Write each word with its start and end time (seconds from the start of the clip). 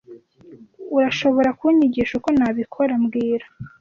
Urashobora 0.97 1.49
kunyigisha 1.59 2.13
uko 2.19 2.29
nabikora 2.37 2.93
mbwira 3.03 3.45